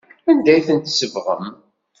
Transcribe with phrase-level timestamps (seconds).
[0.29, 1.45] Anda ay tent-tsebɣem?